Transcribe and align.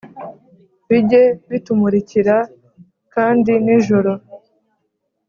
bijye 0.89 1.21
bitumurikira 1.49 2.37
kandi 3.13 3.51
nijoro. 3.65 4.11